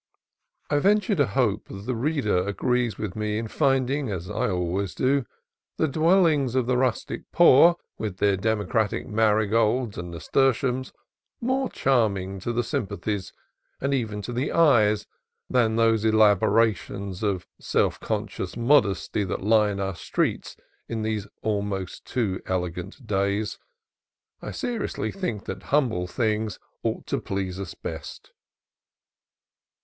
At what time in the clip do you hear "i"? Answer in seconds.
0.71-0.79, 4.31-4.49, 24.41-24.49